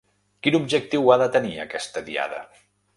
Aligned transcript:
Quin 0.47 0.57
objectiu 0.59 1.11
ha 1.13 1.19
de 1.23 1.29
tenir 1.37 1.55
aquesta 1.69 2.07
Diada? 2.11 2.45